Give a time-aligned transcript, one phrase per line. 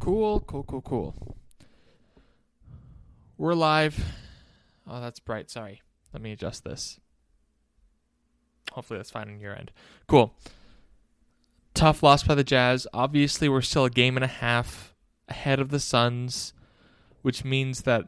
[0.00, 1.36] Cool, cool, cool, cool.
[3.36, 3.98] We're live.
[4.86, 5.50] Oh, that's bright.
[5.50, 5.82] Sorry.
[6.12, 7.00] Let me adjust this.
[8.72, 9.72] Hopefully that's fine on your end.
[10.06, 10.34] Cool.
[11.74, 12.86] Tough loss by the Jazz.
[12.92, 14.94] Obviously, we're still a game and a half
[15.28, 16.52] ahead of the Suns,
[17.22, 18.06] which means that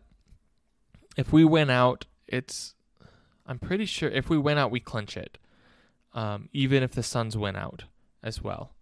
[1.17, 2.75] if we win out, it's.
[3.47, 5.39] I'm pretty sure if we win out, we clinch it.
[6.13, 7.85] Um, even if the Suns win out
[8.23, 8.75] as well.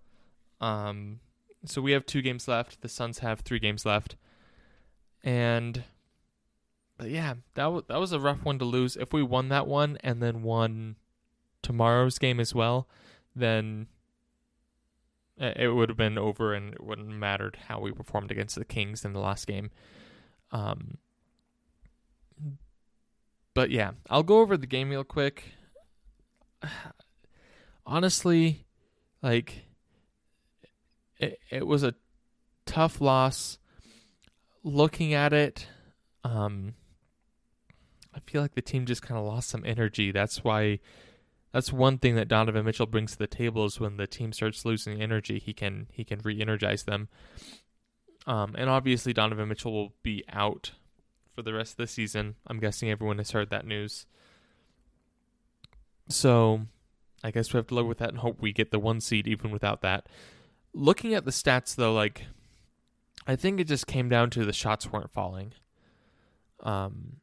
[0.61, 1.21] Um,
[1.66, 2.80] so we have two games left.
[2.80, 4.16] The Suns have three games left,
[5.22, 5.84] and
[6.98, 8.96] but yeah, that w- that was a rough one to lose.
[8.96, 10.96] If we won that one and then won
[11.62, 12.88] tomorrow's game as well,
[13.34, 13.88] then
[15.36, 18.64] it would have been over, and it wouldn't have mattered how we performed against the
[18.64, 19.70] Kings in the last game.
[20.52, 20.98] Um,
[23.55, 25.44] but yeah, I'll go over the game real quick.
[27.86, 28.64] Honestly,
[29.22, 29.63] like
[31.18, 31.95] it, it was a
[32.66, 33.59] tough loss.
[34.62, 35.66] Looking at it,
[36.22, 36.75] um,
[38.14, 40.11] I feel like the team just kind of lost some energy.
[40.11, 40.80] That's why.
[41.52, 44.64] That's one thing that Donovan Mitchell brings to the table is when the team starts
[44.64, 47.08] losing energy, he can he can re-energize them.
[48.27, 50.72] Um, and obviously Donovan Mitchell will be out
[51.34, 52.36] for the rest of the season.
[52.46, 54.06] I'm guessing everyone has heard that news.
[56.08, 56.62] So,
[57.22, 59.28] I guess we have to live with that and hope we get the one seed
[59.28, 60.06] even without that
[60.75, 62.27] looking at the stats though, like
[63.27, 65.53] I think it just came down to the shots weren't falling.
[66.61, 67.17] Um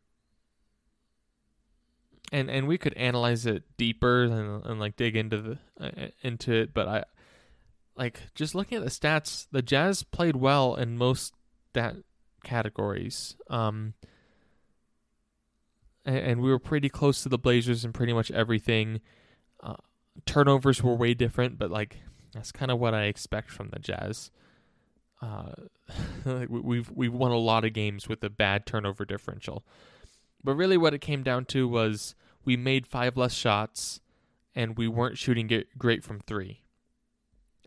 [2.31, 6.53] and and we could analyze it deeper and, and like dig into the uh, into
[6.53, 7.03] it, but I
[7.95, 11.33] like just looking at the stats, the Jazz played well in most
[11.73, 11.97] that
[12.43, 13.35] categories.
[13.49, 13.93] Um
[16.05, 19.01] and, and we were pretty close to the Blazers in pretty much everything.
[19.61, 19.75] Uh,
[20.25, 21.99] turnovers were way different, but like
[22.33, 24.31] that's kind of what I expect from the Jazz.
[25.21, 25.51] Uh,
[26.49, 29.63] we've we've won a lot of games with a bad turnover differential,
[30.43, 34.01] but really what it came down to was we made five less shots,
[34.55, 36.61] and we weren't shooting great from three,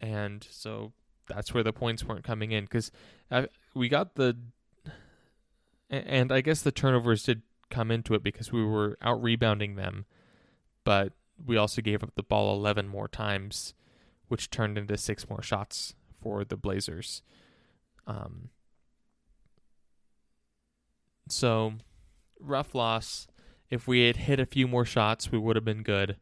[0.01, 0.93] and so
[1.29, 2.91] that's where the points weren't coming in because
[3.75, 4.37] we got the,
[5.91, 10.07] and I guess the turnovers did come into it because we were out rebounding them,
[10.83, 11.13] but
[11.45, 13.75] we also gave up the ball eleven more times
[14.29, 17.23] which turned into six more shots for the Blazers.
[18.07, 18.51] Um,
[21.29, 21.75] so,
[22.41, 23.27] rough loss.
[23.71, 26.17] If we had hit a few more shots, we would have been good.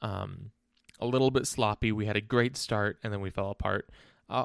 [0.00, 0.52] Um,
[1.00, 1.92] a little bit sloppy.
[1.92, 3.90] We had a great start, and then we fell apart.
[4.28, 4.44] Uh,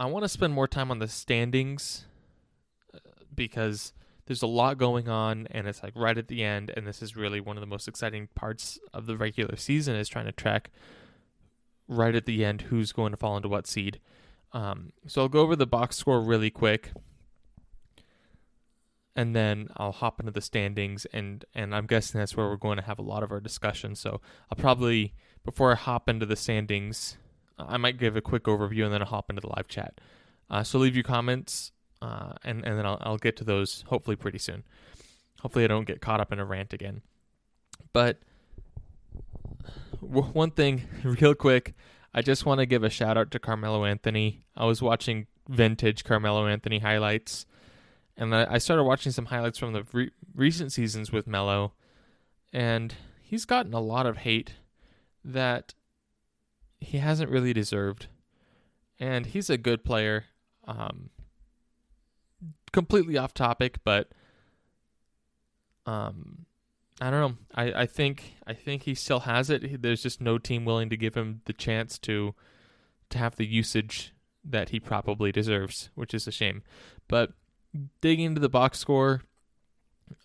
[0.00, 2.06] I want to spend more time on the standings
[2.94, 2.98] uh,
[3.34, 3.92] because
[4.26, 7.16] there's a lot going on, and it's like right at the end, and this is
[7.16, 10.70] really one of the most exciting parts of the regular season is trying to track
[11.88, 14.00] right at the end who's going to fall into what seed.
[14.52, 16.92] Um, so I'll go over the box score really quick,
[19.16, 22.76] and then I'll hop into the standings, and and I'm guessing that's where we're going
[22.76, 23.94] to have a lot of our discussion.
[23.94, 27.16] So I'll probably before I hop into the standings,
[27.58, 30.00] I might give a quick overview, and then I'll hop into the live chat.
[30.50, 31.72] Uh, so leave your comments,
[32.02, 34.64] uh, and and then I'll I'll get to those hopefully pretty soon.
[35.40, 37.02] Hopefully I don't get caught up in a rant again,
[37.92, 38.18] but
[40.02, 41.74] one thing, real quick,
[42.12, 44.44] I just want to give a shout out to Carmelo Anthony.
[44.56, 47.46] I was watching vintage Carmelo Anthony highlights,
[48.16, 51.72] and I started watching some highlights from the re- recent seasons with Melo,
[52.52, 54.54] and he's gotten a lot of hate
[55.24, 55.74] that
[56.80, 58.08] he hasn't really deserved.
[58.98, 60.26] And he's a good player.
[60.66, 61.10] Um,
[62.72, 64.10] completely off topic, but
[65.86, 66.46] um,
[67.00, 67.36] I don't know.
[67.54, 69.82] I, I think I think he still has it.
[69.82, 72.34] There's just no team willing to give him the chance to
[73.10, 74.14] to have the usage
[74.44, 76.62] that he probably deserves, which is a shame.
[77.08, 77.32] But
[78.00, 79.22] digging into the box score,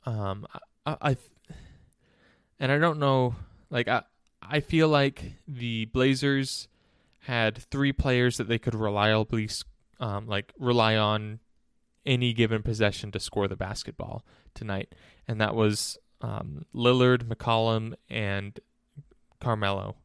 [0.06, 0.46] um,
[0.86, 1.18] I, I
[2.60, 3.36] and I don't know.
[3.70, 4.04] Like I
[4.42, 6.68] I feel like the Blazers
[7.22, 9.50] had three players that they could reliably
[10.00, 11.40] um, like rely on
[12.06, 14.94] any given possession to score the basketball tonight,
[15.28, 18.60] and that was um, Lillard, McCollum, and
[19.40, 19.98] Carmelo.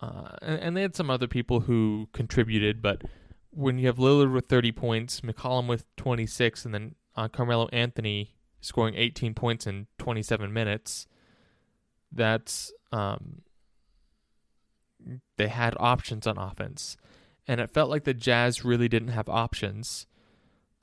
[0.00, 3.02] Uh, and, and, they had some other people who contributed, but
[3.50, 8.34] when you have Lillard with 30 points, McCollum with 26, and then uh, Carmelo Anthony
[8.60, 11.06] scoring 18 points in 27 minutes,
[12.10, 13.42] that's um,
[15.36, 16.96] they had options on offense,
[17.46, 20.06] and it felt like the Jazz really didn't have options.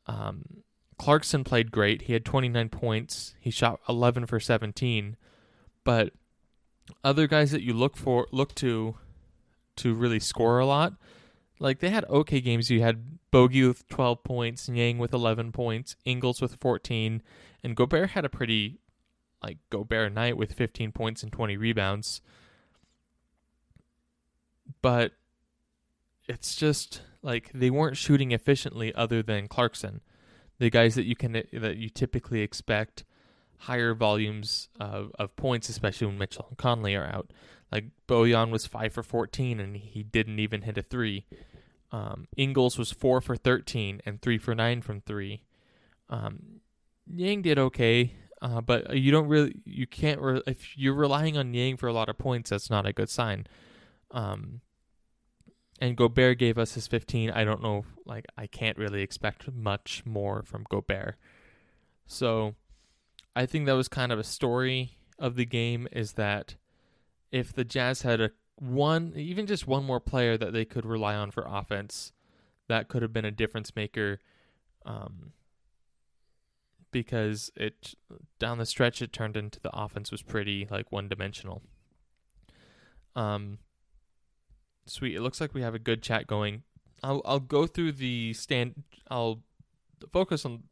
[0.08, 0.64] Um,
[1.02, 2.04] Clarkson played great.
[2.04, 3.34] He had 29 points.
[3.40, 5.18] He shot 11 for 17.
[5.84, 6.14] But
[7.04, 8.98] other guys that you look for look to
[9.78, 10.94] to really score a lot,
[11.58, 12.70] like they had okay games.
[12.70, 17.24] You had Bogey with 12 points, Niang with 11 points, Ingles with 14,
[17.64, 18.78] and Gobert had a pretty
[19.44, 22.22] like Gobert night with 15 points and 20 rebounds.
[24.84, 25.14] But
[26.28, 30.02] it's just like they weren't shooting efficiently other than Clarkson.
[30.62, 33.04] The guys that you can that you typically expect
[33.62, 37.32] higher volumes of, of points, especially when Mitchell and Conley are out.
[37.72, 41.26] Like Bojan was five for 14 and he didn't even hit a three.
[41.92, 45.44] Um, Ingles was four for 13 and three for nine from three.
[46.10, 46.62] Um,
[47.08, 51.52] Niang did okay, uh, but you don't really, you can't, re- if you're relying on
[51.52, 53.46] Niang for a lot of points, that's not a good sign.
[54.10, 54.62] Um,
[55.82, 57.32] and Gobert gave us his 15.
[57.32, 61.16] I don't know, like, I can't really expect much more from Gobert.
[62.06, 62.54] So
[63.36, 66.56] I think that was kind of a story of the game is that
[67.32, 71.16] if the Jazz had a one, even just one more player that they could rely
[71.16, 72.12] on for offense,
[72.68, 74.20] that could have been a difference maker.
[74.86, 75.34] Um,
[76.92, 77.96] because it
[78.38, 81.62] down the stretch it turned into the offense was pretty like one dimensional.
[83.16, 83.60] Um,
[84.86, 85.16] sweet.
[85.16, 86.64] It looks like we have a good chat going.
[87.04, 88.84] I'll I'll go through the stand.
[89.10, 89.42] I'll
[90.12, 90.64] focus on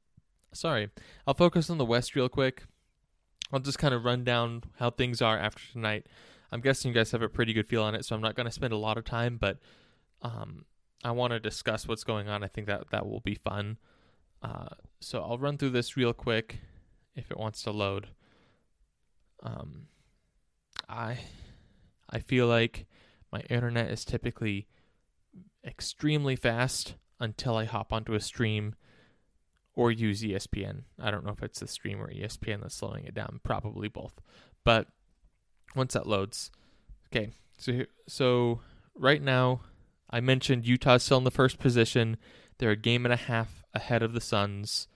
[0.53, 0.89] sorry,
[1.27, 2.63] I'll focus on the West real quick.
[3.51, 6.07] I'll just kind of run down how things are after tonight.
[6.51, 8.45] I'm guessing you guys have a pretty good feel on it, so I'm not going
[8.45, 9.57] to spend a lot of time, but
[10.21, 10.65] um,
[11.03, 12.43] I want to discuss what's going on.
[12.43, 13.77] I think that that will be fun.
[14.41, 14.69] Uh,
[14.99, 16.59] so I'll run through this real quick
[17.15, 18.07] if it wants to load.
[19.43, 19.87] Um,
[20.87, 21.19] I
[22.09, 22.85] I feel like
[23.31, 24.67] my internet is typically
[25.65, 28.75] extremely fast until I hop onto a stream
[29.75, 30.83] or use ESPN.
[30.99, 33.39] I don't know if it's the stream or ESPN that's slowing it down.
[33.43, 34.13] Probably both.
[34.63, 34.87] But
[35.75, 36.51] once that loads,
[37.07, 37.31] okay.
[37.57, 38.61] So so
[38.95, 39.61] right now,
[40.09, 42.17] I mentioned Utah's still in the first position.
[42.57, 44.87] They're a game and a half ahead of the Suns.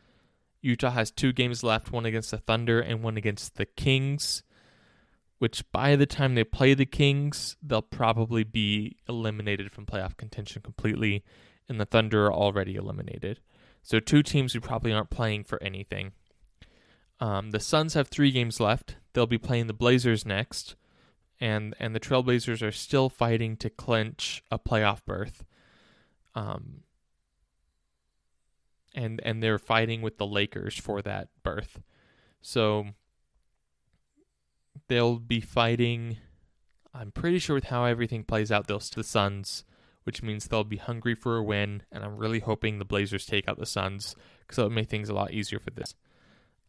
[0.62, 4.44] Utah has two games left, one against the Thunder and one against the Kings.
[5.44, 10.62] Which by the time they play the Kings, they'll probably be eliminated from playoff contention
[10.62, 11.22] completely,
[11.68, 13.42] and the Thunder are already eliminated.
[13.82, 16.14] So two teams who probably aren't playing for anything.
[17.20, 18.96] Um, the Suns have three games left.
[19.12, 20.78] They'll be playing the Blazers next,
[21.42, 25.44] and and the Trailblazers are still fighting to clinch a playoff berth.
[26.36, 26.84] Um,
[28.96, 31.82] and and they're fighting with the Lakers for that berth.
[32.42, 32.94] So
[34.88, 36.18] they'll be fighting.
[36.94, 39.64] I'm pretty sure with how everything plays out, they'll the Suns
[40.04, 41.84] which means they'll be hungry for a win.
[41.92, 45.10] And I'm really hoping the Blazers take out the Suns because that would make things
[45.10, 45.96] a lot easier for this.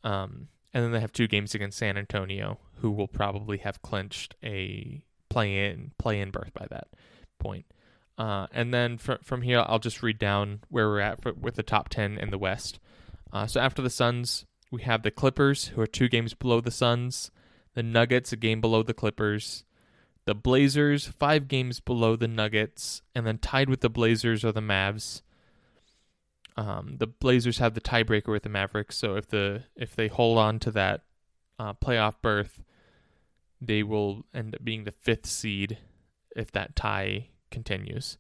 [0.03, 4.35] Um, and then they have two games against San Antonio, who will probably have clinched
[4.43, 6.89] a play-in play-in berth by that
[7.39, 7.67] point.
[8.17, 11.55] Uh, and then fr- from here, I'll just read down where we're at for, with
[11.55, 12.79] the top ten in the West.
[13.33, 16.71] Uh, so after the Suns, we have the Clippers, who are two games below the
[16.71, 17.31] Suns.
[17.75, 19.65] The Nuggets, a game below the Clippers.
[20.27, 24.61] The Blazers, five games below the Nuggets, and then tied with the Blazers are the
[24.61, 25.21] Mavs.
[26.57, 30.39] Um, the Blazers have the tiebreaker with the Mavericks, so if the if they hold
[30.39, 31.03] on to that
[31.59, 32.63] uh, playoff berth,
[33.61, 35.79] they will end up being the fifth seed
[36.37, 38.19] if that tie continues.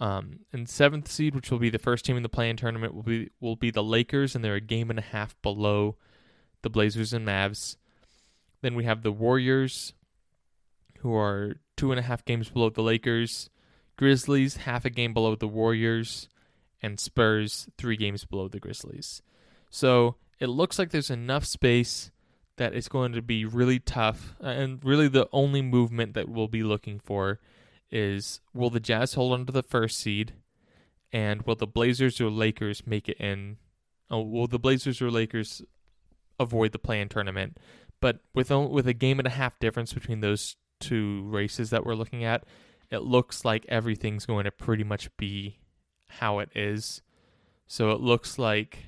[0.00, 3.02] Um, and seventh seed, which will be the first team in the play-in tournament, will
[3.02, 5.96] be will be the Lakers, and they're a game and a half below
[6.62, 7.76] the Blazers and Mavs.
[8.60, 9.92] Then we have the Warriors,
[11.00, 13.50] who are two and a half games below the Lakers,
[13.96, 16.28] Grizzlies half a game below the Warriors,
[16.82, 19.22] and Spurs three games below the Grizzlies.
[19.70, 22.10] So it looks like there's enough space
[22.56, 24.34] that it's going to be really tough.
[24.42, 27.40] Uh, and really, the only movement that we'll be looking for
[27.90, 30.34] is will the Jazz hold on to the first seed?
[31.12, 33.56] And will the Blazers or Lakers make it in?
[34.10, 35.62] Oh, will the Blazers or Lakers
[36.38, 37.58] avoid the play in tournament?
[38.00, 41.94] But with with a game and a half difference between those two races that we're
[41.94, 42.44] looking at,
[42.90, 45.58] it looks like everything's going to pretty much be
[46.08, 47.02] how it is.
[47.66, 48.86] So it looks like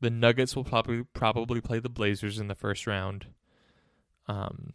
[0.00, 3.26] the Nuggets will probably probably play the Blazers in the first round.
[4.26, 4.74] Um,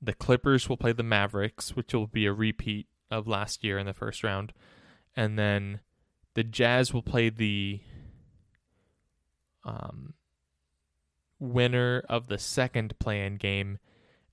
[0.00, 3.86] the Clippers will play the Mavericks, which will be a repeat of last year in
[3.86, 4.52] the first round,
[5.16, 5.80] and then
[6.34, 7.80] the Jazz will play the
[9.64, 10.14] um,
[11.42, 13.78] winner of the second play-in game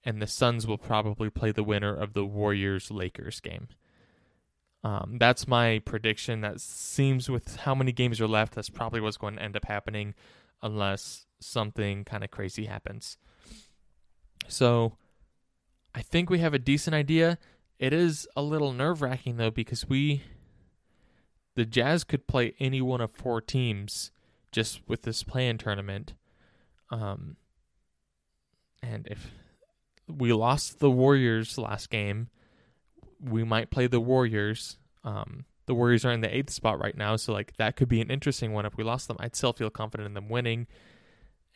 [0.06, 3.68] and the Suns will probably play the winner of the Warriors Lakers game.
[4.84, 6.42] Um, that's my prediction.
[6.42, 9.66] That seems with how many games are left, that's probably what's going to end up
[9.66, 10.14] happening,
[10.62, 13.18] unless something kind of crazy happens.
[14.48, 14.94] So,
[15.94, 17.38] I think we have a decent idea.
[17.78, 20.24] It is a little nerve wracking though because we,
[21.56, 24.12] the Jazz could play any one of four teams
[24.52, 26.14] just with this play-in tournament.
[26.92, 27.36] Um,
[28.82, 29.32] and if
[30.08, 32.30] we lost the Warriors last game,
[33.20, 34.78] we might play the Warriors.
[35.04, 38.02] Um, the Warriors are in the eighth spot right now, so like that could be
[38.02, 38.66] an interesting one.
[38.66, 40.68] If we lost them, I'd still feel confident in them winning.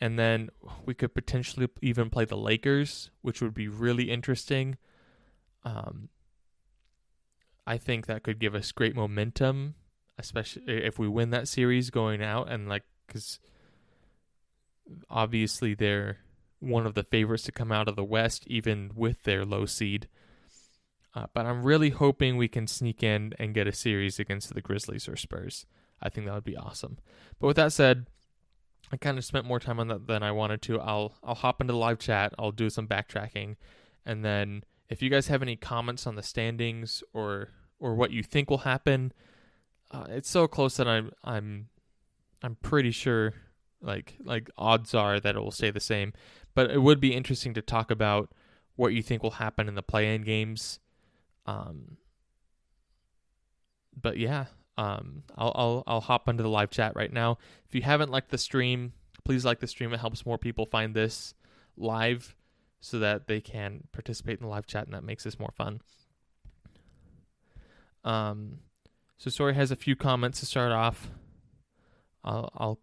[0.00, 0.50] And then
[0.84, 4.76] we could potentially even play the Lakers, which would be really interesting.
[5.64, 6.10] Um,
[7.66, 9.74] I think that could give us great momentum,
[10.18, 13.38] especially if we win that series going out and like because
[15.10, 16.18] obviously they're
[16.60, 20.08] one of the favorites to come out of the West, even with their low seed.
[21.14, 24.60] Uh, but I'm really hoping we can sneak in and get a series against the
[24.60, 25.66] Grizzlies or Spurs.
[26.02, 26.98] I think that would be awesome.
[27.38, 28.06] But with that said,
[28.92, 30.80] I kind of spent more time on that than I wanted to.
[30.80, 32.34] I'll I'll hop into the live chat.
[32.38, 33.56] I'll do some backtracking,
[34.04, 37.48] and then if you guys have any comments on the standings or
[37.78, 39.12] or what you think will happen,
[39.90, 41.68] uh, it's so close that I'm I'm
[42.42, 43.34] I'm pretty sure
[43.84, 46.12] like like odds are that it will stay the same.
[46.54, 48.32] But it would be interesting to talk about
[48.76, 50.80] what you think will happen in the play-in games.
[51.46, 51.96] Um,
[54.00, 57.38] but yeah, um, I'll I'll I'll hop into the live chat right now.
[57.68, 58.92] If you haven't liked the stream,
[59.24, 59.92] please like the stream.
[59.92, 61.34] It helps more people find this
[61.76, 62.36] live
[62.80, 65.80] so that they can participate in the live chat and that makes this more fun.
[68.04, 68.58] Um,
[69.16, 71.10] so Story has a few comments to start off.
[72.22, 72.78] I'll, I'll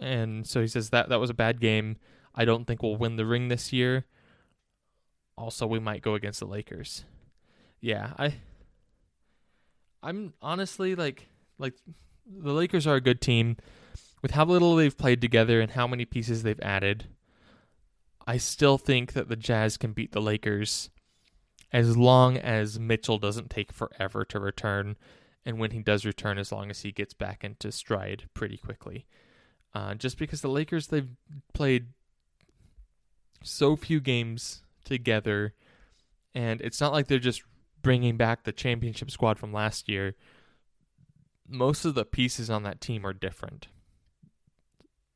[0.00, 1.96] and so he says that that was a bad game.
[2.34, 4.06] I don't think we'll win the ring this year.
[5.36, 7.04] Also, we might go against the Lakers.
[7.80, 8.34] Yeah, I
[10.02, 11.28] I'm honestly like
[11.58, 11.74] like
[12.26, 13.56] the Lakers are a good team
[14.22, 17.06] with how little they've played together and how many pieces they've added.
[18.26, 20.90] I still think that the Jazz can beat the Lakers
[21.72, 24.96] as long as Mitchell doesn't take forever to return,
[25.44, 29.06] and when he does return, as long as he gets back into stride pretty quickly.
[29.74, 31.10] Uh, just because the Lakers, they've
[31.54, 31.86] played
[33.42, 35.54] so few games together,
[36.34, 37.42] and it's not like they're just
[37.82, 40.14] bringing back the championship squad from last year.
[41.48, 43.68] Most of the pieces on that team are different.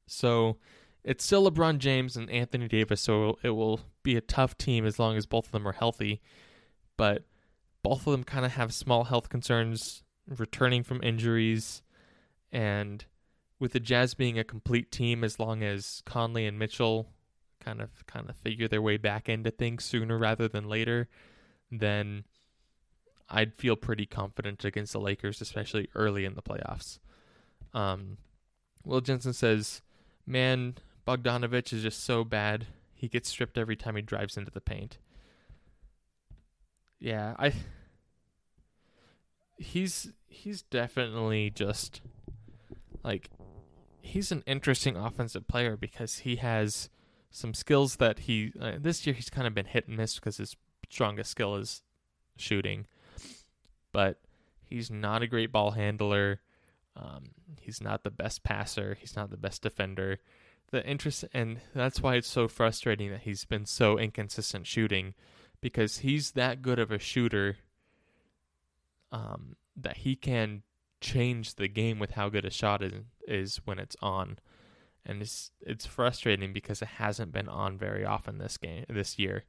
[0.06, 0.58] So
[1.02, 4.98] it's still LeBron James and Anthony Davis, so it will be a tough team as
[4.98, 6.20] long as both of them are healthy.
[6.96, 7.24] But
[7.82, 11.82] both of them kind of have small health concerns returning from injuries.
[12.50, 13.04] And
[13.58, 17.08] with the Jazz being a complete team, as long as Conley and Mitchell
[17.60, 21.08] kind of kind of figure their way back into things sooner rather than later,
[21.70, 22.24] then
[23.28, 26.98] I'd feel pretty confident against the Lakers, especially early in the playoffs.
[27.72, 28.18] Um,
[28.84, 29.82] Will Jensen says,
[30.26, 32.66] "Man, Bogdanovich is just so bad.
[32.94, 34.98] He gets stripped every time he drives into the paint.
[36.98, 37.52] Yeah, I
[39.58, 42.00] he's he's definitely just
[43.02, 43.30] like
[44.04, 46.88] he's an interesting offensive player because he has
[47.30, 50.36] some skills that he uh, this year he's kind of been hit and miss because
[50.36, 50.56] his
[50.88, 51.82] strongest skill is
[52.36, 52.86] shooting,
[53.92, 54.20] but
[54.62, 56.40] he's not a great ball handler.
[56.96, 57.30] Um,
[57.60, 58.96] he's not the best passer.
[59.00, 60.20] He's not the best defender
[60.70, 65.14] the interest and that's why it's so frustrating that he's been so inconsistent shooting
[65.60, 67.58] because he's that good of a shooter
[69.12, 70.62] um, that he can
[71.00, 72.92] change the game with how good a shot is,
[73.26, 74.38] is when it's on.
[75.06, 79.44] And it's it's frustrating because it hasn't been on very often this game this year.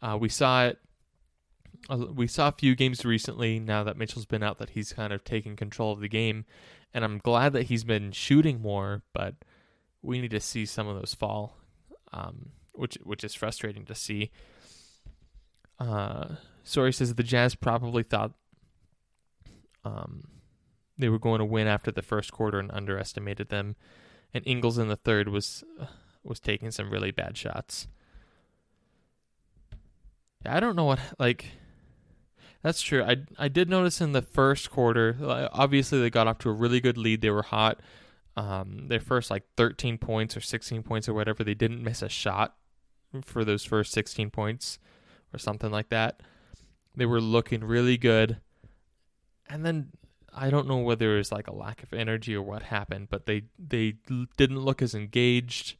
[0.00, 0.78] Uh, we saw it
[1.90, 5.12] uh, we saw a few games recently now that Mitchell's been out that he's kind
[5.12, 6.44] of taking control of the game.
[6.94, 9.34] And I'm glad that he's been shooting more but
[10.02, 11.56] we need to see some of those fall,
[12.12, 14.30] um, which which is frustrating to see.
[15.78, 18.32] Uh, Sorry says the Jazz probably thought
[19.84, 20.22] um,
[21.02, 23.76] they were going to win after the first quarter and underestimated them.
[24.32, 25.86] And Ingles in the third was uh,
[26.24, 27.88] was taking some really bad shots.
[30.46, 31.50] I don't know what like.
[32.62, 33.02] That's true.
[33.02, 35.16] I I did notice in the first quarter.
[35.52, 37.20] Obviously, they got off to a really good lead.
[37.20, 37.80] They were hot
[38.36, 42.08] um, their first like 13 points or 16 points or whatever, they didn't miss a
[42.08, 42.56] shot
[43.22, 44.78] for those first 16 points
[45.34, 46.20] or something like that.
[46.96, 48.38] They were looking really good.
[49.48, 49.88] And then
[50.34, 53.26] I don't know whether it was like a lack of energy or what happened, but
[53.26, 53.94] they they
[54.36, 55.76] didn't look as engaged.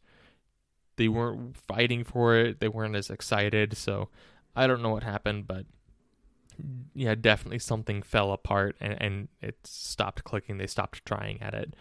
[0.96, 2.60] They weren't fighting for it.
[2.60, 3.76] They weren't as excited.
[3.76, 4.10] So
[4.54, 5.64] I don't know what happened, but
[6.94, 10.58] yeah, definitely something fell apart and, and it stopped clicking.
[10.58, 11.74] They stopped trying at it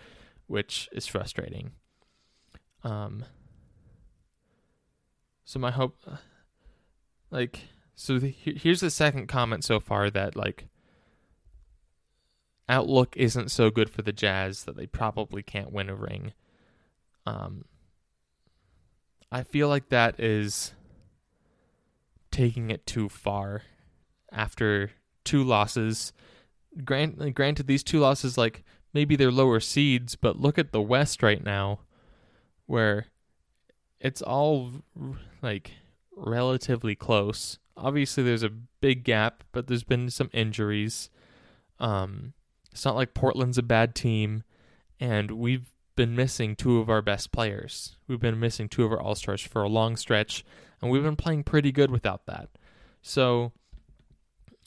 [0.52, 1.72] which is frustrating.
[2.84, 3.24] Um,
[5.46, 5.98] so my hope,
[7.30, 7.62] like,
[7.96, 10.68] so the, here's the second comment so far that like
[12.72, 16.34] outlook isn't so good for the Jazz that they probably can't win a ring.
[17.26, 17.66] Um,
[19.32, 20.74] I feel like that is
[22.32, 23.64] taking it too far
[24.32, 24.92] after
[25.26, 26.14] two losses.
[26.86, 28.64] Grant, granted, these two losses, like
[28.94, 31.82] maybe they're lower seeds, but look at the West right now,
[32.66, 33.08] where
[34.00, 34.72] it's all
[35.42, 35.72] like
[36.16, 37.60] relatively close.
[37.76, 41.10] Obviously, there's a big gap, but there's been some injuries.
[41.80, 42.34] Um,
[42.72, 44.44] it's not like Portland's a bad team,
[45.00, 47.98] and we've been missing two of our best players.
[48.08, 50.46] We've been missing two of our all stars for a long stretch,
[50.82, 52.50] and we've been playing pretty good without that.
[53.02, 53.52] So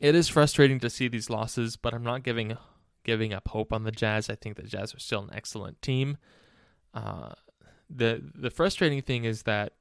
[0.01, 2.57] it is frustrating to see these losses, but I'm not giving
[3.05, 4.31] giving up hope on the Jazz.
[4.31, 6.17] I think the Jazz are still an excellent team.
[6.93, 7.33] Uh,
[7.89, 9.73] the the frustrating thing is that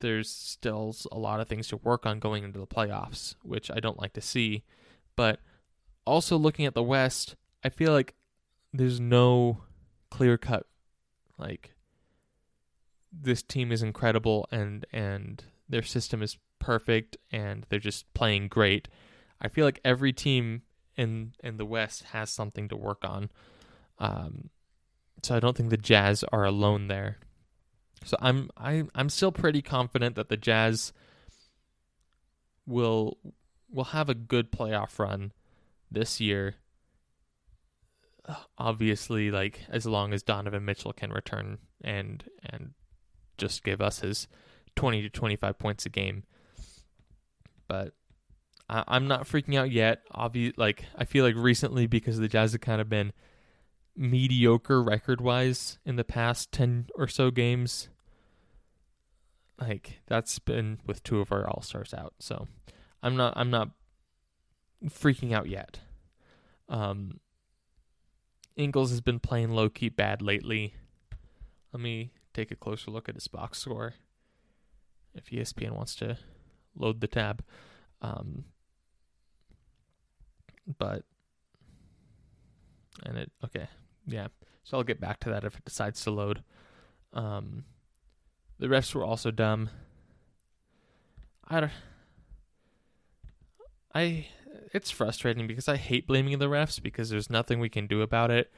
[0.00, 3.80] there's still a lot of things to work on going into the playoffs, which I
[3.80, 4.64] don't like to see.
[5.16, 5.40] But
[6.04, 8.14] also looking at the West, I feel like
[8.72, 9.62] there's no
[10.10, 10.66] clear cut
[11.38, 11.74] like
[13.12, 18.88] this team is incredible and and their system is perfect and they're just playing great.
[19.40, 20.62] I feel like every team
[20.96, 23.30] in in the West has something to work on.
[23.98, 24.50] Um,
[25.22, 27.18] so I don't think the Jazz are alone there.
[28.04, 30.92] So I'm I I'm still pretty confident that the Jazz
[32.66, 33.18] will
[33.70, 35.32] will have a good playoff run
[35.90, 36.56] this year.
[38.58, 42.72] Obviously, like as long as Donovan Mitchell can return and and
[43.36, 44.28] just give us his
[44.76, 46.24] 20 to 25 points a game.
[47.68, 47.94] But
[48.68, 50.02] I, I'm not freaking out yet.
[50.14, 53.12] Obvi- like I feel like recently because the Jazz have kind of been
[53.96, 57.88] mediocre record wise in the past 10 or so games.
[59.60, 62.14] Like that's been with two of our all stars out.
[62.18, 62.48] So
[63.02, 63.70] I'm not I'm not
[64.86, 65.80] freaking out yet.
[66.68, 67.20] Um
[68.56, 70.74] Ingles has been playing low key bad lately.
[71.72, 73.94] Let me take a closer look at his box score.
[75.14, 76.18] If ESPN wants to
[76.76, 77.42] load the tab.
[78.00, 78.44] Um
[80.78, 81.04] but
[83.04, 83.68] and it okay
[84.06, 84.28] yeah
[84.62, 86.42] so i'll get back to that if it decides to load
[87.12, 87.64] um
[88.58, 89.68] the refs were also dumb
[91.48, 91.72] i don't
[93.94, 94.26] i
[94.74, 98.30] it's frustrating because i hate blaming the refs because there's nothing we can do about
[98.30, 98.52] it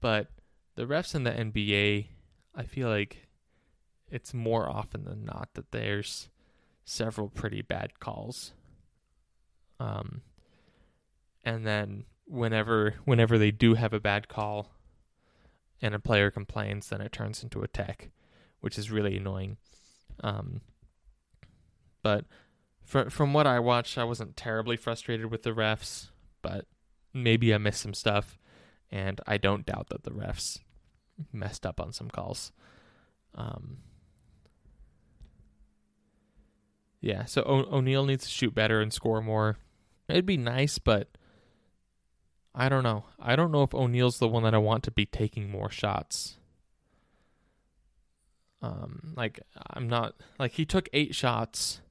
[0.00, 0.28] but
[0.74, 2.06] the refs in the nba
[2.56, 3.28] i feel like
[4.10, 6.28] it's more often than not that there's
[6.84, 8.52] several pretty bad calls
[9.78, 10.22] um
[11.44, 14.70] and then whenever whenever they do have a bad call
[15.80, 18.10] and a player complains, then it turns into a tech,
[18.60, 19.56] which is really annoying.
[20.22, 20.60] Um,
[22.02, 22.24] but
[22.88, 26.08] for, from what I watched, I wasn't terribly frustrated with the refs,
[26.40, 26.64] but
[27.12, 28.38] maybe I missed some stuff,
[28.90, 30.60] and I don't doubt that the refs
[31.30, 32.50] messed up on some calls.
[33.34, 33.80] Um,
[37.02, 39.58] yeah, so o- O'Neale needs to shoot better and score more.
[40.08, 41.08] It'd be nice, but
[42.54, 43.04] I don't know.
[43.20, 46.38] I don't know if O'Neale's the one that I want to be taking more shots.
[48.62, 49.40] Um, like
[49.74, 51.82] I'm not like he took eight shots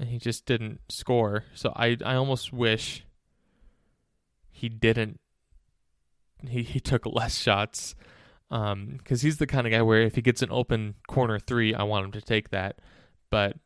[0.00, 1.44] and he just didn't score.
[1.54, 3.04] So I I almost wish
[4.50, 5.20] he didn't.
[6.48, 7.94] He he took less shots.
[8.50, 11.72] Um, because he's the kind of guy where if he gets an open corner three,
[11.72, 12.80] I want him to take that.
[13.30, 13.56] But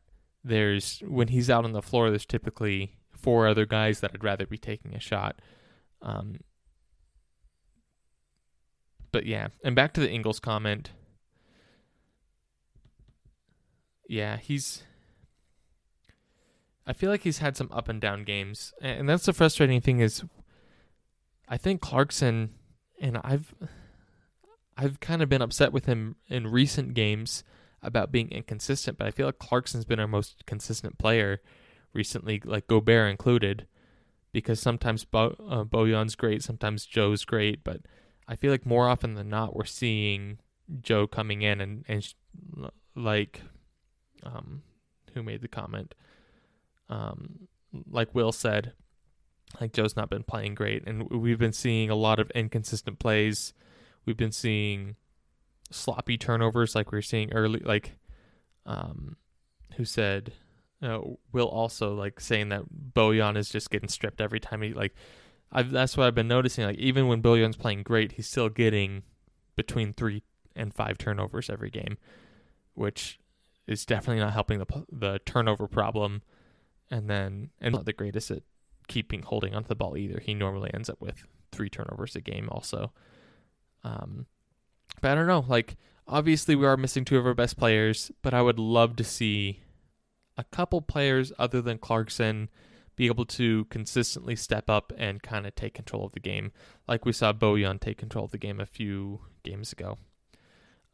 [0.43, 4.45] there's when he's out on the floor, there's typically four other guys that I'd rather
[4.45, 5.41] be taking a shot.
[6.03, 6.41] Um,
[9.11, 10.91] but yeah, and back to the Ingles comment.
[14.07, 14.83] Yeah, he's.
[16.87, 19.99] I feel like he's had some up and down games, and that's the frustrating thing
[19.99, 20.23] is.
[21.47, 22.55] I think Clarkson,
[22.99, 23.53] and I've,
[24.75, 27.43] I've kind of been upset with him in recent games
[27.83, 31.41] about being inconsistent, but I feel like Clarkson's been our most consistent player
[31.93, 33.67] recently, like Gobert included
[34.31, 37.81] because sometimes Bo, uh, Bojan's great, sometimes Joe's great, but
[38.27, 40.39] I feel like more often than not we're seeing
[40.81, 42.13] Joe coming in and and
[42.95, 43.41] like
[44.23, 44.63] um
[45.13, 45.93] who made the comment
[46.89, 47.47] um
[47.89, 48.73] like Will said
[49.59, 53.53] like Joe's not been playing great and we've been seeing a lot of inconsistent plays.
[54.05, 54.95] We've been seeing
[55.71, 57.97] sloppy turnovers like we were seeing early like
[58.65, 59.17] um
[59.77, 60.33] who said
[60.81, 60.99] uh,
[61.31, 64.93] Will also like saying that Bojan is just getting stripped every time he like.
[65.51, 66.65] I've, that's what I've been noticing.
[66.65, 69.03] Like even when Bojan's playing great, he's still getting
[69.55, 70.23] between three
[70.55, 71.97] and five turnovers every game,
[72.73, 73.19] which
[73.67, 76.23] is definitely not helping the the turnover problem.
[76.91, 78.43] And then and not the greatest at
[78.87, 80.19] keeping holding onto the ball either.
[80.19, 82.91] He normally ends up with three turnovers a game also.
[83.83, 84.27] Um,
[85.01, 85.45] but I don't know.
[85.47, 89.03] Like obviously we are missing two of our best players, but I would love to
[89.03, 89.61] see
[90.37, 92.49] a couple players other than Clarkson
[92.95, 96.51] be able to consistently step up and kind of take control of the game,
[96.87, 99.97] like we saw Bojan take control of the game a few games ago.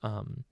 [0.02, 0.46] Um,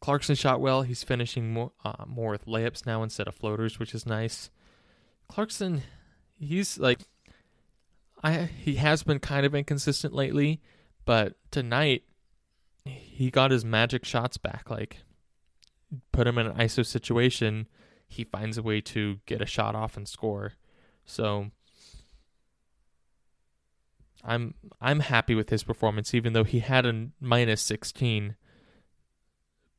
[0.00, 0.82] Clarkson shot well.
[0.82, 4.50] He's finishing more uh, more with layups now instead of floaters, which is nice.
[5.28, 5.82] Clarkson,
[6.38, 7.00] he's like,
[8.22, 10.60] I he has been kind of inconsistent lately,
[11.04, 12.04] but tonight
[12.84, 14.70] he got his magic shots back.
[14.70, 14.98] Like,
[16.12, 17.68] put him in an ISO situation,
[18.06, 20.52] he finds a way to get a shot off and score.
[21.04, 21.50] So
[24.24, 28.36] I'm I'm happy with his performance, even though he had a minus 16.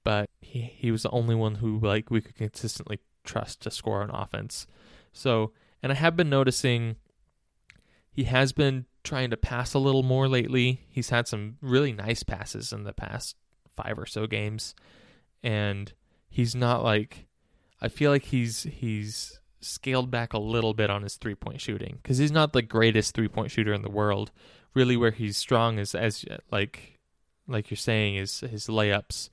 [0.07, 4.01] But he he was the only one who like we could consistently trust to score
[4.01, 4.65] on offense.
[5.11, 5.51] So
[5.83, 6.95] and I have been noticing
[8.09, 10.79] he has been trying to pass a little more lately.
[10.87, 13.35] He's had some really nice passes in the past
[13.75, 14.75] five or so games,
[15.43, 15.91] and
[16.29, 17.27] he's not like
[17.81, 21.99] I feel like he's he's scaled back a little bit on his three point shooting
[22.01, 24.31] because he's not the greatest three point shooter in the world.
[24.73, 26.97] Really, where he's strong is as like
[27.45, 29.31] like you're saying is his layups,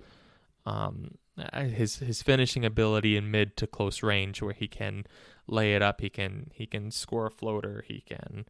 [0.66, 1.18] um,
[1.52, 5.04] his his finishing ability in mid to close range where he can
[5.46, 6.00] lay it up.
[6.00, 7.84] He can he can score a floater.
[7.86, 8.46] He can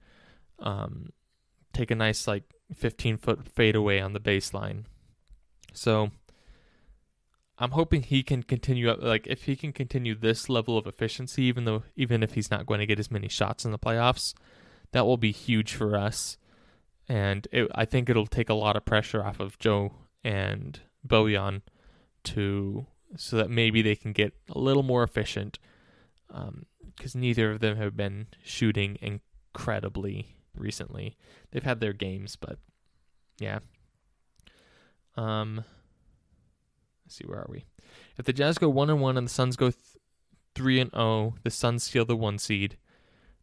[0.59, 1.11] um,
[1.73, 4.85] take a nice like 15 foot fadeaway on the baseline.
[5.73, 6.11] So
[7.59, 11.45] I'm hoping he can continue up like if he can continue this level of efficiency
[11.45, 14.35] even though even if he's not going to get as many shots in the playoffs,
[14.93, 16.37] that will be huge for us.
[17.09, 21.63] And it, I think it'll take a lot of pressure off of Joe and Bojan
[22.25, 25.59] to so that maybe they can get a little more efficient
[26.29, 31.17] because um, neither of them have been shooting incredibly recently.
[31.51, 32.59] They've had their games, but
[33.39, 33.61] yeah.
[35.17, 35.65] Um,
[37.05, 37.67] Let's see, where are we?
[38.19, 39.77] If the Jazz go one and one and the Suns go th-
[40.55, 42.77] three and zero, oh, the Suns steal the one seed.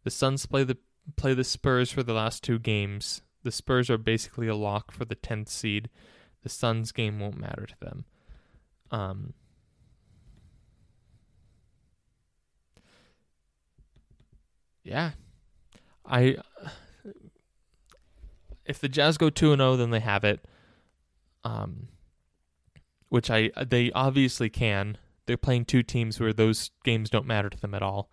[0.03, 0.77] The Suns play the
[1.15, 3.21] play the Spurs for the last two games.
[3.43, 5.89] The Spurs are basically a lock for the tenth seed.
[6.43, 8.05] The Suns game won't matter to them.
[8.91, 9.33] Um,
[14.83, 15.11] yeah,
[16.05, 16.37] I.
[18.65, 20.45] If the Jazz go two and zero, oh, then they have it.
[21.43, 21.87] Um,
[23.09, 24.97] which I they obviously can.
[25.25, 28.11] They're playing two teams where those games don't matter to them at all.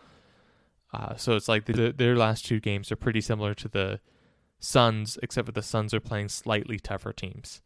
[0.92, 4.00] Uh, so it's like the, their last two games are pretty similar to the
[4.58, 7.62] Suns, except for the Suns are playing slightly tougher teams.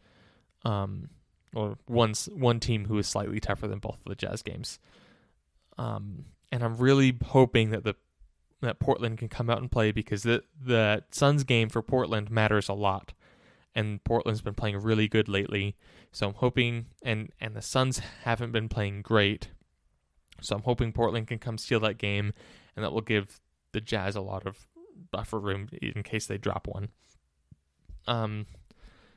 [0.65, 1.09] Um,
[1.55, 4.79] or one one team who is slightly tougher than both of the Jazz games.
[5.79, 7.95] Um, and I'm really hoping that the
[8.61, 12.69] that Portland can come out and play because the the Suns game for Portland matters
[12.69, 13.13] a lot
[13.75, 15.77] and Portland's been playing really good lately.
[16.13, 19.49] So I'm hoping, and and the Suns haven't been playing great.
[20.41, 22.33] So I'm hoping Portland can come steal that game,
[22.77, 23.41] and that will give
[23.73, 24.67] the Jazz a lot of
[25.11, 26.89] buffer room in case they drop one.
[28.07, 28.47] Um,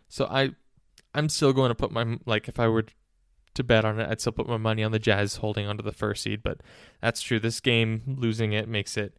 [0.07, 0.51] so I,
[1.15, 2.85] I'm still going to put my like if I were
[3.55, 5.91] to bet on it, I'd still put my money on the Jazz holding onto the
[5.91, 6.43] first seed.
[6.43, 6.59] But
[7.01, 7.39] that's true.
[7.39, 9.17] This game losing it makes it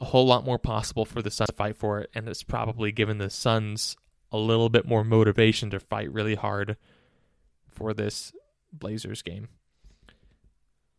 [0.00, 2.92] a whole lot more possible for the Suns to fight for it, and it's probably
[2.92, 3.96] given the Suns
[4.30, 6.76] a little bit more motivation to fight really hard
[7.70, 8.32] for this
[8.72, 9.48] Blazers game.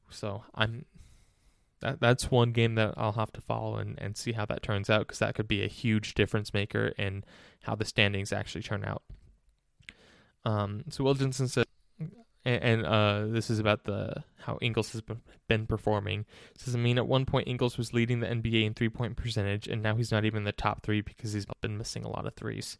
[0.09, 0.85] So I'm
[1.81, 4.89] that that's one game that I'll have to follow and, and see how that turns
[4.89, 7.23] out because that could be a huge difference maker in
[7.63, 9.03] how the standings actually turn out.
[10.45, 11.65] Um, so said,
[12.45, 15.01] and, and uh, this is about the how Ingles has
[15.47, 16.25] been performing.
[16.53, 19.15] It says, I mean, at one point Ingles was leading the NBA in three point
[19.15, 22.09] percentage, and now he's not even in the top three because he's been missing a
[22.09, 22.77] lot of threes.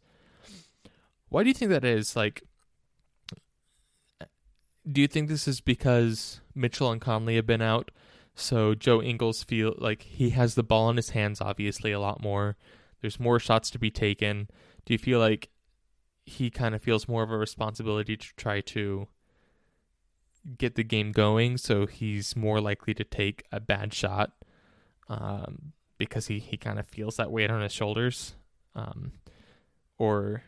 [1.28, 2.14] Why do you think that is?
[2.14, 2.42] Like,
[4.90, 7.90] do you think this is because Mitchell and Conley have been out?
[8.34, 12.22] So Joe Ingles feel like he has the ball in his hands obviously a lot
[12.22, 12.56] more.
[13.00, 14.48] There's more shots to be taken.
[14.84, 15.48] Do you feel like
[16.24, 19.06] he kind of feels more of a responsibility to try to
[20.58, 24.32] get the game going so he's more likely to take a bad shot
[25.08, 28.34] um, because he, he kind of feels that weight on his shoulders?
[28.74, 29.12] Um,
[29.98, 30.42] or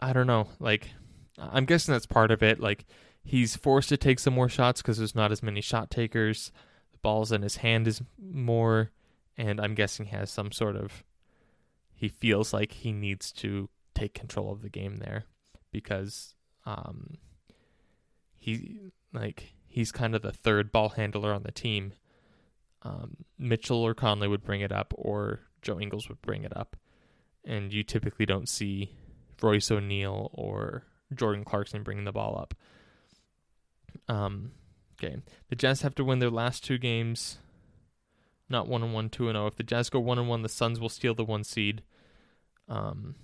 [0.00, 0.48] I don't know.
[0.58, 0.90] Like,
[1.38, 2.60] I'm guessing that's part of it.
[2.60, 2.86] Like,
[3.22, 6.52] he's forced to take some more shots because there's not as many shot takers.
[6.92, 8.90] The ball's in his hand is more,
[9.36, 11.04] and I'm guessing he has some sort of.
[11.94, 15.24] He feels like he needs to take control of the game there
[15.72, 16.34] because
[16.66, 17.18] um,
[18.34, 18.78] he
[19.12, 21.92] like he's kind of the third ball handler on the team.
[22.82, 26.76] Um, Mitchell or Conley would bring it up, or Joe Ingles would bring it up,
[27.44, 28.96] and you typically don't see
[29.42, 32.54] Royce O'Neale or Jordan Clarkson bringing the ball up.
[34.08, 34.52] Um,
[34.98, 35.16] okay,
[35.48, 37.38] the Jazz have to win their last two games,
[38.48, 39.44] not one and one, two and zero.
[39.44, 39.48] Oh.
[39.48, 41.82] If the Jazz go one and one, the Suns will steal the one seed.
[42.68, 43.16] Um,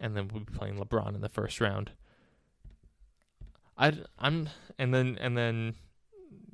[0.00, 1.92] and then we'll be playing LeBron in the first round.
[3.76, 5.74] I I'm and then and then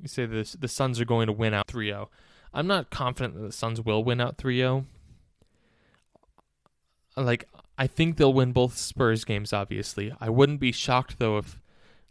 [0.01, 2.07] you say the the Suns are going to win out 3-0.
[2.53, 4.85] I'm not confident that the Suns will win out 3-0.
[7.15, 10.13] Like I think they'll win both Spurs games obviously.
[10.19, 11.61] I wouldn't be shocked though if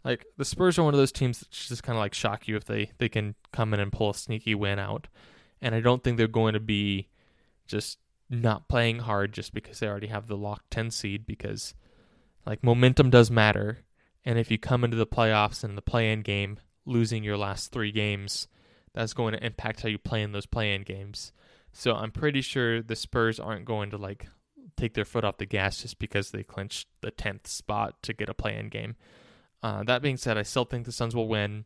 [0.03, 2.55] like the Spurs are one of those teams that just kind of like shock you
[2.55, 5.07] if they they can come in and pull a sneaky win out.
[5.61, 7.07] And I don't think they're going to be
[7.65, 7.97] just
[8.29, 11.73] not playing hard just because they already have the lock 10 seed because
[12.45, 13.79] like momentum does matter.
[14.25, 17.91] And if you come into the playoffs and the play-in game losing your last 3
[17.91, 18.47] games
[18.93, 21.31] that's going to impact how you play in those play-in games.
[21.71, 24.27] So I'm pretty sure the Spurs aren't going to like
[24.75, 28.27] take their foot off the gas just because they clinched the 10th spot to get
[28.27, 28.95] a play-in game.
[29.61, 31.65] Uh, that being said I still think the Suns will win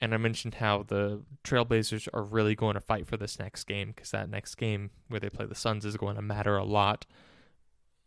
[0.00, 3.92] and I mentioned how the Trailblazers are really going to fight for this next game
[3.94, 7.06] because that next game where they play the Suns is going to matter a lot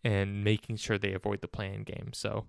[0.03, 2.11] and making sure they avoid the play-in game.
[2.13, 2.45] So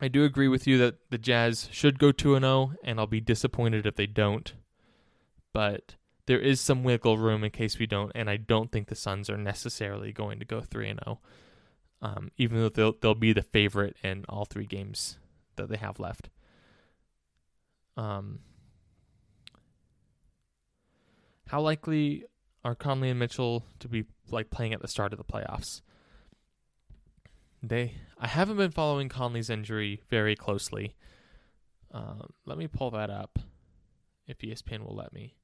[0.00, 3.20] I do agree with you that the Jazz should go 2 0 and I'll be
[3.20, 4.54] disappointed if they don't.
[5.52, 8.94] But there is some wiggle room in case we don't and I don't think the
[8.94, 11.20] Suns are necessarily going to go 3 0.
[12.02, 15.18] Um, even though they'll they'll be the favorite in all three games
[15.56, 16.28] that they have left.
[17.96, 18.40] Um,
[21.48, 22.24] how likely
[22.64, 25.80] are Conley and Mitchell to be like playing at the start of the playoffs?
[27.62, 30.94] They, I haven't been following Conley's injury very closely.
[31.92, 33.38] Um, let me pull that up,
[34.26, 35.36] if ESPN will let me.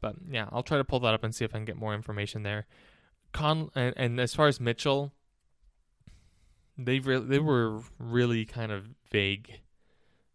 [0.00, 1.94] But yeah, I'll try to pull that up and see if I can get more
[1.94, 2.66] information there.
[3.32, 5.12] Con and, and as far as Mitchell,
[6.76, 9.60] they they were really kind of vague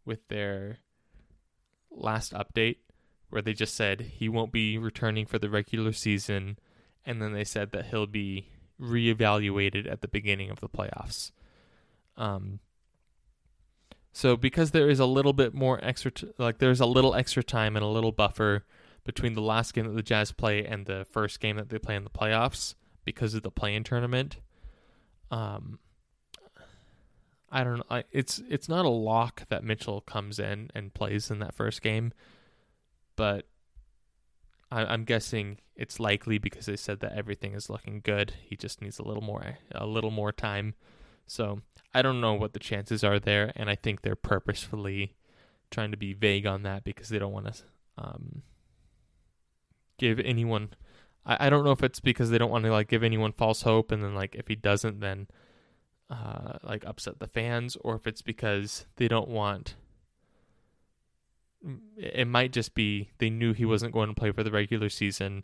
[0.08, 0.80] with their
[1.92, 2.78] last update
[3.30, 6.58] where they just said he won't be returning for the regular season
[7.06, 8.48] and then they said that he'll be
[8.82, 11.32] reevaluated at the beginning of the playoffs.
[12.16, 12.60] Um,
[14.12, 17.44] so because there is a little bit more extra, t- like there's a little extra
[17.44, 18.66] time and a little buffer
[19.04, 21.96] between the last game that the Jazz play and the first game that they play
[21.96, 24.38] in the playoffs because of the play-in tournament.
[25.32, 25.80] Um,
[27.50, 28.04] I don't know.
[28.12, 32.12] It's it's not a lock that Mitchell comes in and plays in that first game,
[33.16, 33.46] but
[34.70, 38.34] I, am guessing it's likely because they said that everything is looking good.
[38.44, 40.76] He just needs a little more a little more time.
[41.26, 41.62] So
[41.94, 45.16] I don't know what the chances are there, and I think they're purposefully
[45.72, 47.64] trying to be vague on that because they don't want to
[47.98, 48.42] um,
[49.98, 50.74] give anyone.
[51.26, 53.62] I, I don't know if it's because they don't want to like give anyone false
[53.62, 55.28] hope, and then like if he doesn't, then
[56.10, 59.76] uh, like upset the fans, or if it's because they don't want.
[61.98, 65.44] It might just be they knew he wasn't going to play for the regular season,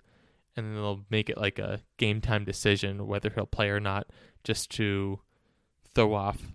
[0.56, 4.08] and then they'll make it like a game time decision whether he'll play or not,
[4.43, 5.19] just to
[5.93, 6.54] throw off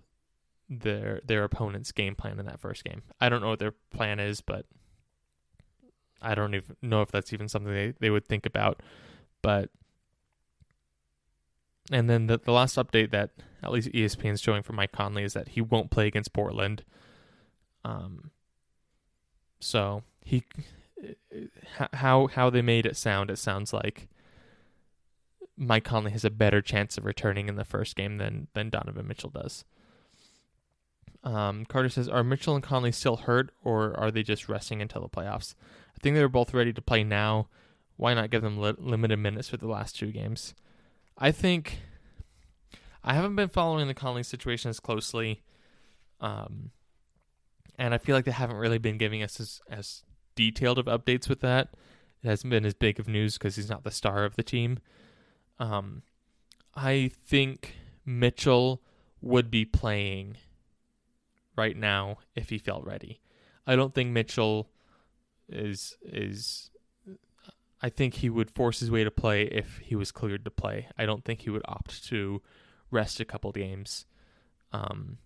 [0.69, 3.01] their their opponent's game plan in that first game.
[3.19, 4.65] I don't know what their plan is, but
[6.21, 8.81] I don't even know if that's even something they, they would think about.
[9.41, 9.69] But
[11.91, 13.31] and then the, the last update that
[13.63, 16.83] at least ESPN is showing for Mike Conley is that he won't play against Portland.
[17.83, 18.31] Um,
[19.59, 20.43] so he
[21.93, 24.07] how how they made it sound, it sounds like
[25.57, 29.07] Mike Conley has a better chance of returning in the first game than than Donovan
[29.07, 29.65] Mitchell does.
[31.23, 35.01] Um, Carter says, "Are Mitchell and Conley still hurt, or are they just resting until
[35.01, 35.53] the playoffs?"
[35.95, 37.49] I think they're both ready to play now.
[37.97, 40.55] Why not give them li- limited minutes for the last two games?
[41.17, 41.79] I think
[43.03, 45.41] I haven't been following the Conley situation as closely,
[46.19, 46.71] um,
[47.77, 50.03] and I feel like they haven't really been giving us as, as
[50.35, 51.69] detailed of updates with that.
[52.23, 54.79] It hasn't been as big of news because he's not the star of the team.
[55.59, 56.03] Um,
[56.75, 58.81] I think Mitchell
[59.21, 60.37] would be playing
[61.55, 63.21] right now if he felt ready.
[63.65, 64.69] I don't think Mitchell
[65.47, 66.69] is is
[67.81, 70.87] I think he would force his way to play if he was cleared to play.
[70.97, 72.41] I don't think he would opt to
[72.91, 74.05] rest a couple games.
[74.71, 75.17] Um,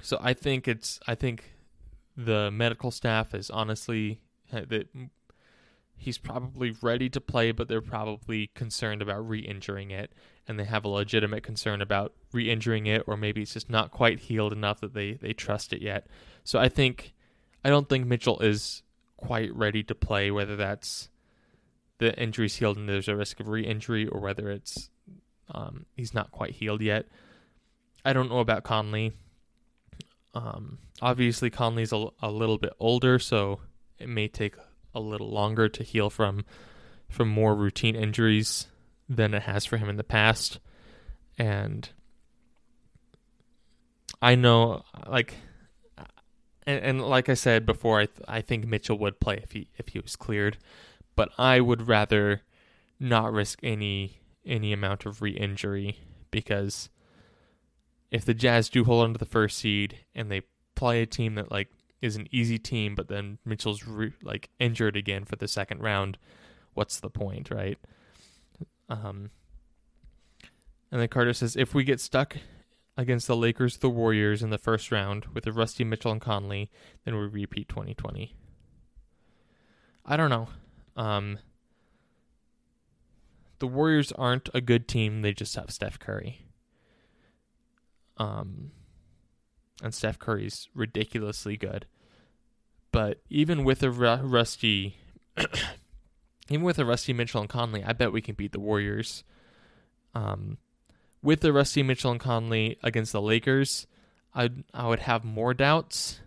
[0.00, 1.52] so I think it's I think
[2.16, 4.88] the medical staff is honestly that
[5.96, 10.12] he's probably ready to play, but they're probably concerned about re-injuring it,
[10.46, 14.18] and they have a legitimate concern about re-injuring it, or maybe it's just not quite
[14.20, 16.06] healed enough that they they trust it yet.
[16.44, 17.14] So I think
[17.64, 18.82] I don't think Mitchell is
[19.16, 21.08] quite ready to play, whether that's
[21.98, 24.90] the injury's healed and there's a risk of re-injury, or whether it's
[25.52, 27.06] um, he's not quite healed yet.
[28.04, 29.12] I don't know about Conley.
[30.34, 33.60] Um, obviously, Conley's a, a little bit older, so
[33.98, 34.56] it may take
[34.94, 36.44] a little longer to heal from
[37.08, 38.68] from more routine injuries
[39.08, 40.58] than it has for him in the past.
[41.38, 41.88] And
[44.22, 45.34] I know, like,
[46.66, 49.68] and, and like I said before, I th- I think Mitchell would play if he
[49.76, 50.56] if he was cleared,
[51.14, 52.42] but I would rather
[52.98, 55.98] not risk any any amount of re-injury
[56.30, 56.88] because
[58.10, 60.42] if the Jazz do hold on to the first seed and they
[60.74, 61.68] play a team that like
[62.00, 66.18] is an easy team, but then Mitchell's re- like injured again for the second round,
[66.74, 67.78] what's the point, right?
[68.88, 69.30] Um,
[70.90, 72.36] and then Carter says if we get stuck
[72.96, 76.70] against the Lakers, the Warriors in the first round with the Rusty Mitchell and Conley,
[77.04, 78.34] then we repeat 2020.
[80.04, 80.48] I don't know.
[80.96, 81.38] Um,
[83.62, 86.46] the Warriors aren't a good team; they just have Steph Curry.
[88.16, 88.72] Um,
[89.80, 91.86] and Steph Curry's ridiculously good.
[92.90, 94.96] But even with a rusty,
[96.48, 99.22] even with a rusty Mitchell and Conley, I bet we can beat the Warriors.
[100.12, 100.58] Um,
[101.22, 103.86] with the rusty Mitchell and Conley against the Lakers,
[104.34, 106.18] I I would have more doubts.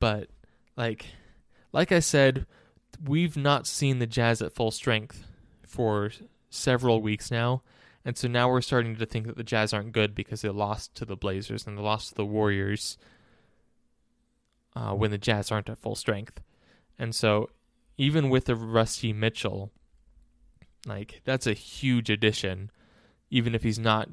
[0.00, 0.28] But
[0.76, 1.06] like,
[1.72, 2.44] like I said,
[3.02, 5.24] we've not seen the Jazz at full strength
[5.68, 6.10] for
[6.50, 7.62] several weeks now.
[8.04, 10.94] And so now we're starting to think that the Jazz aren't good because they lost
[10.96, 12.96] to the Blazers and they lost to the Warriors
[14.74, 16.40] uh, when the Jazz aren't at full strength.
[16.98, 17.50] And so
[17.96, 19.72] even with the Rusty Mitchell,
[20.86, 22.70] like that's a huge addition,
[23.30, 24.08] even if he's not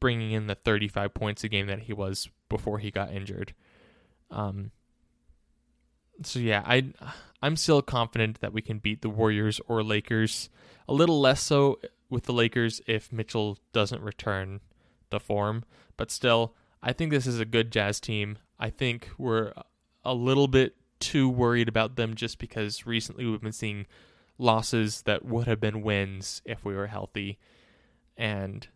[0.00, 3.52] bringing in the 35 points a game that he was before he got injured.
[4.30, 4.70] Um,
[6.22, 6.92] so yeah, I
[7.44, 10.48] I'm still confident that we can beat the Warriors or Lakers.
[10.88, 11.78] A little less so
[12.08, 14.60] with the Lakers if Mitchell doesn't return
[15.10, 15.62] to form,
[15.98, 18.38] but still, I think this is a good Jazz team.
[18.58, 19.52] I think we're
[20.06, 23.84] a little bit too worried about them just because recently we've been seeing
[24.38, 27.38] losses that would have been wins if we were healthy,
[28.16, 28.68] and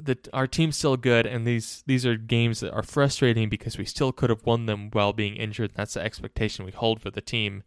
[0.00, 3.84] the our team's still good, and these these are games that are frustrating because we
[3.84, 5.72] still could have won them while being injured.
[5.74, 7.62] That's the expectation we hold for the team.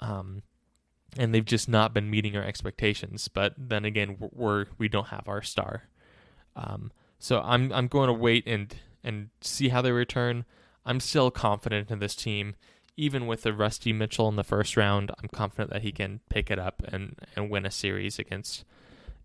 [0.00, 0.42] Um,
[1.16, 3.28] and they've just not been meeting our expectations.
[3.28, 5.88] But then again, we're we don't have our star.
[6.56, 10.44] Um, so I'm I'm going to wait and and see how they return.
[10.84, 12.54] I'm still confident in this team,
[12.96, 15.10] even with the Rusty Mitchell in the first round.
[15.22, 18.64] I'm confident that he can pick it up and and win a series against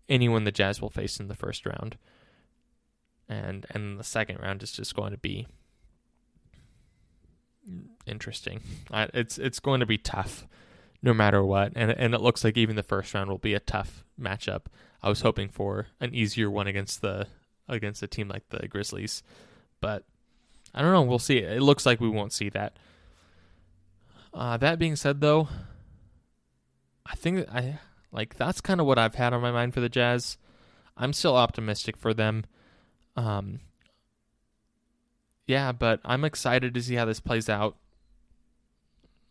[0.08, 1.96] anyone the Jazz will face in the first round.
[3.28, 5.46] And and the second round is just going to be
[8.06, 8.60] interesting.
[8.92, 10.46] it's it's going to be tough
[11.02, 11.72] no matter what.
[11.74, 14.66] And and it looks like even the first round will be a tough matchup.
[15.02, 17.26] I was hoping for an easier one against the
[17.68, 19.22] against a team like the Grizzlies,
[19.80, 20.04] but
[20.74, 21.02] I don't know.
[21.02, 21.38] We'll see.
[21.38, 22.78] It looks like we won't see that.
[24.32, 25.48] Uh, that being said, though,
[27.06, 27.78] I think I
[28.14, 30.38] like that's kind of what I've had on my mind for the Jazz.
[30.96, 32.44] I'm still optimistic for them.
[33.16, 33.58] Um,
[35.46, 37.76] yeah, but I'm excited to see how this plays out.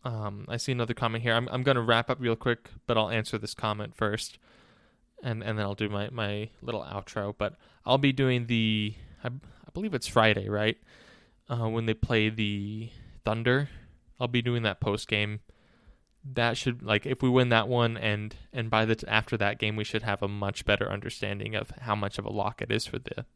[0.04, 1.32] Um, I see another comment here.
[1.32, 4.38] I'm I'm going to wrap up real quick, but I'll answer this comment first,
[5.22, 7.34] and and then I'll do my my little outro.
[7.36, 7.54] But
[7.86, 8.94] I'll be doing the
[9.24, 10.76] I, I believe it's Friday, right?
[11.48, 12.90] Uh, when they play the
[13.24, 13.70] Thunder,
[14.20, 15.40] I'll be doing that post game.
[16.24, 19.58] That should like if we win that one, and and by the t- after that
[19.58, 22.72] game, we should have a much better understanding of how much of a lock it
[22.72, 23.26] is for the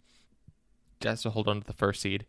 [1.01, 2.27] Jazz to hold on to the first seed.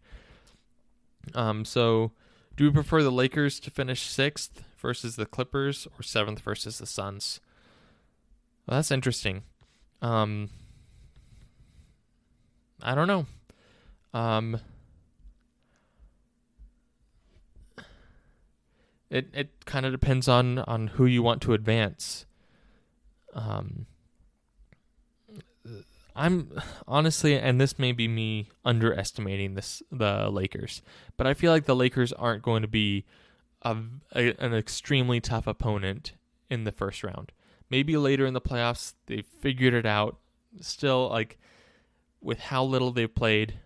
[1.34, 2.12] Um, so
[2.56, 6.86] do we prefer the Lakers to finish sixth versus the Clippers or seventh versus the
[6.86, 7.40] Suns?
[8.68, 9.44] Well, that's interesting.
[10.02, 10.50] Um,
[12.82, 13.26] I don't know.
[14.14, 14.60] Um,
[19.10, 22.26] it it kind of depends on on who you want to advance.
[23.34, 23.86] Um,
[26.16, 26.52] I'm
[26.88, 30.82] honestly, and this may be me underestimating this the Lakers,
[31.18, 33.06] but I feel like the Lakers aren't going to be
[33.62, 33.78] a,
[34.16, 36.14] a, an extremely tough opponent
[36.50, 37.32] in the first round.
[37.70, 40.18] Maybe later in the playoffs they figured it out.
[40.62, 41.38] Still, like
[42.22, 43.60] with how little they've played,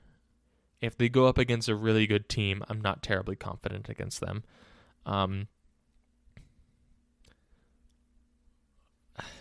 [0.82, 4.44] if they go up against a really good team, I'm not terribly confident against them.
[5.06, 5.48] Um,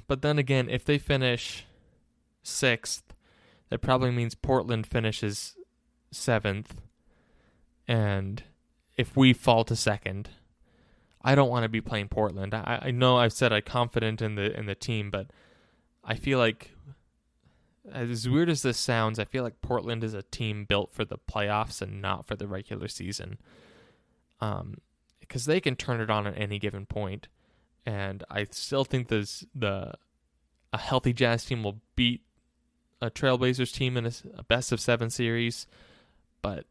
[0.07, 1.65] but then again, if they finish
[2.43, 3.15] sixth,
[3.71, 5.57] that probably means Portland finishes
[6.11, 6.81] seventh.
[7.89, 8.43] And
[8.97, 10.31] if we fall to second,
[11.23, 12.55] I don't want to be playing Portland.
[12.55, 15.29] I, I know I've said I'm confident in the in the team, but
[16.05, 16.73] I feel like
[17.91, 21.19] as weird as this sounds, I feel like Portland is a team built for the
[21.19, 23.39] playoffs and not for the regular season.
[24.41, 24.79] Um,
[25.33, 27.27] because they can turn it on at any given point,
[27.87, 29.95] and I still think there's the
[30.75, 32.21] a healthy Jazz team will beat
[33.01, 35.67] a Trailblazers team in a, a best of seven series,
[36.43, 36.67] but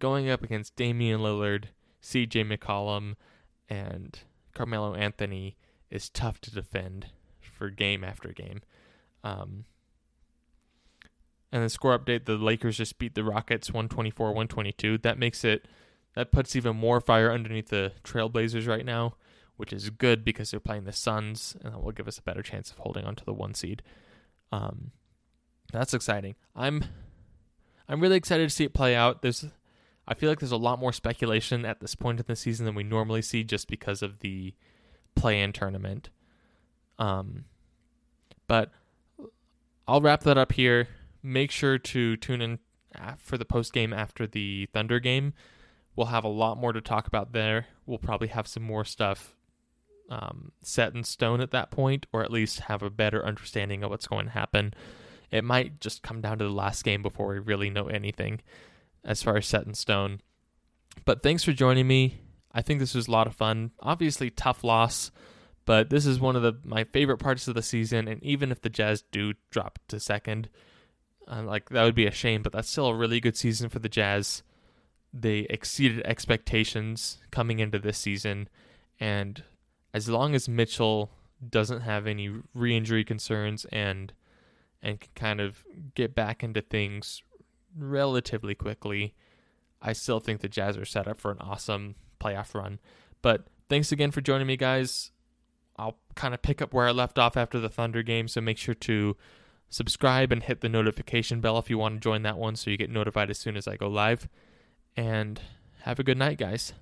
[0.00, 1.66] going up against Damian Lillard,
[2.00, 2.42] C.J.
[2.42, 3.14] McCollum,
[3.68, 4.18] and
[4.52, 5.56] Carmelo Anthony
[5.88, 7.06] is tough to defend
[7.40, 8.62] for game after game.
[9.22, 9.64] Um,
[11.52, 14.98] and the score update, the Lakers just beat the Rockets 124 122.
[14.98, 15.66] That makes it,
[16.14, 19.16] that puts even more fire underneath the Trailblazers right now,
[19.56, 22.42] which is good because they're playing the Suns, and that will give us a better
[22.42, 23.82] chance of holding on to the one seed.
[24.50, 24.92] Um,
[25.72, 26.34] that's exciting.
[26.54, 26.84] I'm,
[27.88, 29.22] I'm really excited to see it play out.
[29.22, 29.46] There's,
[30.06, 32.74] I feel like there's a lot more speculation at this point in the season than
[32.74, 34.54] we normally see, just because of the
[35.14, 36.10] play-in tournament.
[36.98, 37.46] Um,
[38.46, 38.70] but
[39.88, 40.88] I'll wrap that up here
[41.22, 42.58] make sure to tune in
[43.16, 45.32] for the post game after the Thunder game.
[45.94, 47.66] We'll have a lot more to talk about there.
[47.86, 49.36] We'll probably have some more stuff
[50.08, 53.90] um, set in stone at that point, or at least have a better understanding of
[53.90, 54.74] what's going to happen.
[55.30, 58.40] It might just come down to the last game before we really know anything
[59.04, 60.20] as far as set in stone.
[61.04, 62.18] But thanks for joining me.
[62.52, 63.70] I think this was a lot of fun.
[63.80, 65.10] Obviously, tough loss,
[65.64, 68.08] but this is one of the my favorite parts of the season.
[68.08, 70.50] And even if the Jazz do drop to second,
[71.26, 73.78] uh, like that would be a shame, but that's still a really good season for
[73.78, 74.42] the Jazz.
[75.12, 78.48] They exceeded expectations coming into this season,
[78.98, 79.42] and
[79.92, 81.10] as long as Mitchell
[81.46, 84.12] doesn't have any re-injury concerns and
[84.82, 87.22] and can kind of get back into things
[87.76, 89.14] relatively quickly,
[89.80, 92.80] I still think the Jazz are set up for an awesome playoff run.
[93.20, 95.12] But thanks again for joining me, guys.
[95.76, 98.58] I'll kind of pick up where I left off after the Thunder game, so make
[98.58, 99.16] sure to
[99.68, 102.76] subscribe and hit the notification bell if you want to join that one so you
[102.76, 104.28] get notified as soon as I go live.
[104.96, 105.40] And
[105.82, 106.72] have a good night, guys.